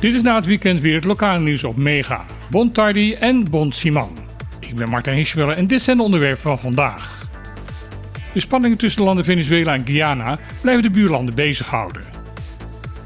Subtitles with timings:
[0.00, 3.72] Dit is na het weekend weer het lokale nieuws op Mega, Bon Tardy en Bon
[3.72, 4.16] Simon.
[4.60, 7.28] Ik ben Martijn Hirschwelle en dit zijn de onderwerpen van vandaag.
[8.32, 12.02] De spanningen tussen de landen Venezuela en Guyana blijven de buurlanden bezighouden.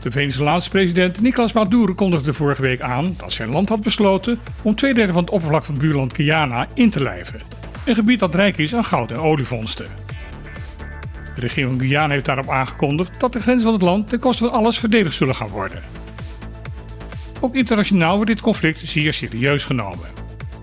[0.03, 4.75] De Venezolaanse president Nicolas Maduro kondigde vorige week aan dat zijn land had besloten om
[4.75, 7.41] twee derde van het oppervlak van buurland Guyana in te lijven.
[7.85, 10.04] Een gebied dat rijk is aan goud en olievondsten.
[11.35, 14.53] De regering Guyana heeft daarop aangekondigd dat de grenzen van het land ten koste van
[14.53, 15.83] alles verdedigd zullen gaan worden.
[17.41, 20.07] Ook internationaal wordt dit conflict zeer serieus genomen.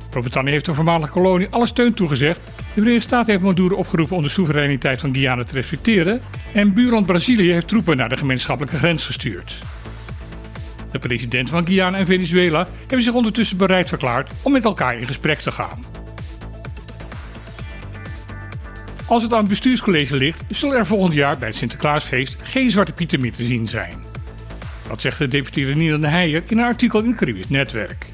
[0.09, 2.39] Groot-Brittannië heeft de voormalige kolonie alle steun toegezegd.
[2.45, 6.21] De Verenigde Staten heeft Maduro opgeroepen om de soevereiniteit van Guyana te respecteren.
[6.53, 9.57] En buurland Brazilië heeft troepen naar de gemeenschappelijke grens gestuurd.
[10.91, 15.07] De presidenten van Guyana en Venezuela hebben zich ondertussen bereid verklaard om met elkaar in
[15.07, 16.00] gesprek te gaan.
[19.11, 22.91] Als het aan het bestuurscollege ligt, zullen er volgend jaar bij het Sinterklaasfeest geen zwarte
[22.91, 23.93] pieten meer te zien zijn.
[24.87, 28.05] Dat zegt de deputeerde Nina de Heijer in een artikel in het Netwerk.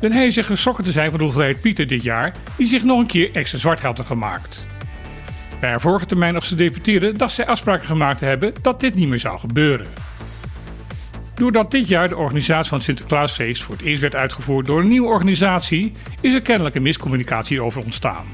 [0.00, 2.98] Den Heijer zegt geschrokken te zijn van de hoeveelheid pieten dit jaar, die zich nog
[2.98, 4.66] een keer extra zwart hadden gemaakt.
[5.60, 9.08] Bij haar vorige termijn als gedeputeerde dacht zij afspraken gemaakt te hebben dat dit niet
[9.08, 9.86] meer zou gebeuren.
[11.34, 14.88] Doordat dit jaar de organisatie van het Sinterklaasfeest voor het eerst werd uitgevoerd door een
[14.88, 18.26] nieuwe organisatie, is er kennelijk een miscommunicatie over ontstaan.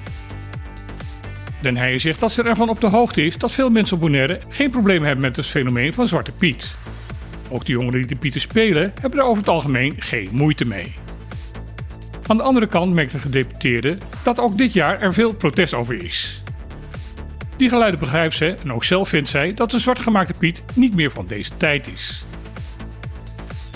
[1.63, 4.41] Den Heijer zegt dat ze ervan op de hoogte is dat veel mensen op Bonaire
[4.49, 6.75] geen probleem hebben met het fenomeen van Zwarte Piet.
[7.49, 10.95] Ook de jongeren die de Pieten spelen hebben er over het algemeen geen moeite mee.
[12.27, 16.03] Aan de andere kant merkt de gedeputeerde dat ook dit jaar er veel protest over
[16.03, 16.43] is.
[17.57, 21.11] Die geluiden begrijpt ze en ook zelf vindt zij dat de zwartgemaakte Piet niet meer
[21.11, 22.25] van deze tijd is.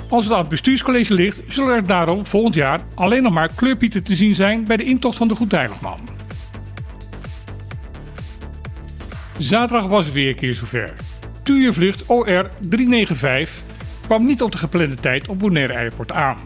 [0.09, 4.03] Als het aan het bestuurscollege ligt, zullen er daarom volgend jaar alleen nog maar kleurpieten
[4.03, 6.16] te zien zijn bij de intocht van de Goedheiligman.
[9.39, 10.95] Zaterdag was het weer een keer zover.
[11.43, 13.63] Tuurvlucht OR 395
[14.05, 16.37] kwam niet op de geplande tijd op Bonaire Airport aan.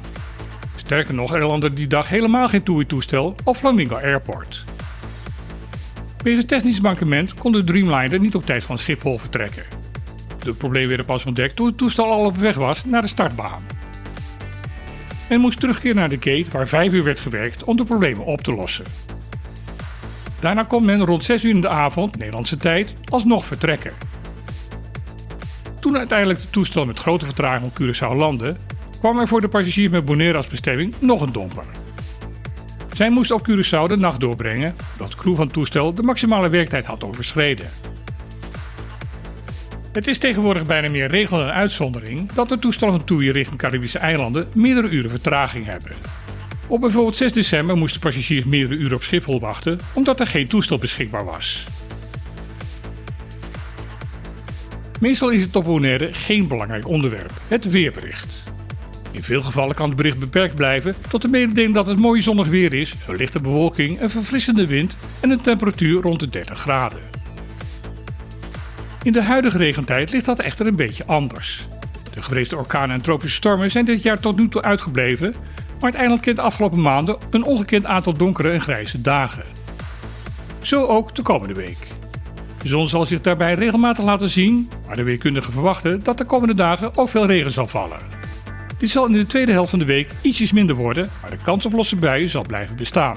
[0.76, 4.64] Sterker nog, er landde die dag helemaal geen TUI-toestel op Flamingo Airport.
[6.22, 9.64] Wegens technisch mankement kon de Dreamliner niet op tijd van Schiphol vertrekken.
[10.42, 13.62] De problemen werden pas ontdekt toen het toestel al op weg was naar de startbaan.
[15.28, 18.40] Men moest terugkeren naar de gate waar 5 uur werd gewerkt om de problemen op
[18.40, 18.84] te lossen.
[20.40, 23.92] Daarna kon men rond 6 uur in de avond, Nederlandse tijd, alsnog vertrekken.
[25.80, 28.56] Toen uiteindelijk de toestel met grote vertraging op Curaçao landde,
[28.98, 31.64] kwam er voor de passagiers met Bonaire als bestemming nog een domper.
[32.92, 36.48] Zij moest op Curaçao de nacht doorbrengen, omdat de crew van het toestel de maximale
[36.48, 37.66] werktijd had overschreden.
[39.92, 43.98] Het is tegenwoordig bijna meer regel dan uitzondering dat de toestellen van TUI richting Caribische
[43.98, 45.92] eilanden meerdere uren vertraging hebben.
[46.70, 50.78] Op bijvoorbeeld 6 december moesten passagiers meerdere uren op Schiphol wachten omdat er geen toestel
[50.78, 51.64] beschikbaar was.
[55.00, 58.42] Meestal is het op Bonaire geen belangrijk onderwerp, het weerbericht.
[59.10, 62.48] In veel gevallen kan het bericht beperkt blijven tot de mededeling dat het mooi zonnig
[62.48, 67.00] weer is, een lichte bewolking, een verfrissende wind en een temperatuur rond de 30 graden.
[69.02, 71.66] In de huidige regentijd ligt dat echter een beetje anders.
[72.14, 75.34] De gevreesde orkanen en tropische stormen zijn dit jaar tot nu toe uitgebleven,
[75.80, 79.44] maar het eiland kent de afgelopen maanden een ongekend aantal donkere en grijze dagen.
[80.60, 81.86] Zo ook de komende week.
[82.62, 86.54] De zon zal zich daarbij regelmatig laten zien, maar de weerkundigen verwachten dat de komende
[86.54, 87.98] dagen ook veel regen zal vallen.
[88.78, 91.66] Dit zal in de tweede helft van de week ietsjes minder worden, maar de kans
[91.66, 93.16] op losse buien zal blijven bestaan.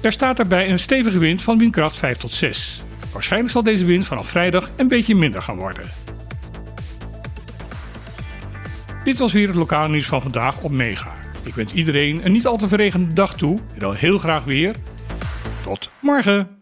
[0.00, 2.82] Er staat daarbij een stevige wind van windkracht 5 tot 6.
[3.12, 5.84] Waarschijnlijk zal deze wind vanaf vrijdag een beetje minder gaan worden.
[9.04, 11.14] Dit was weer het lokale nieuws van vandaag op Mega.
[11.42, 14.74] Ik wens iedereen een niet al te verregende dag toe en dan heel graag weer.
[15.64, 16.61] Tot morgen!